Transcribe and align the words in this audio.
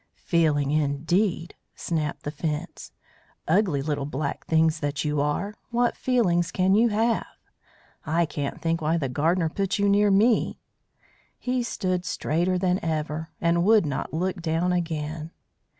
"Feeling, 0.25 0.71
indeed!" 0.71 1.53
snapped 1.75 2.23
the 2.23 2.31
Fence. 2.31 2.91
"Ugly 3.47 3.83
little 3.83 4.07
black 4.07 4.47
things 4.47 4.79
that 4.79 5.05
you 5.05 5.21
are, 5.21 5.53
what 5.69 5.95
feelings 5.95 6.49
can 6.51 6.73
you 6.73 6.89
have? 6.89 7.27
I 8.03 8.25
can't 8.25 8.59
think 8.59 8.81
why 8.81 8.97
the 8.97 9.09
gardener 9.09 9.47
put 9.47 9.77
you 9.77 9.87
near 9.87 10.09
me." 10.09 10.57
He 11.37 11.61
stood 11.61 12.03
straighter 12.03 12.57
than 12.57 12.83
ever, 12.83 13.29
and 13.39 13.63
would 13.63 13.85
not 13.85 14.11
look 14.11 14.41
down 14.41 14.73
again. 14.73 15.29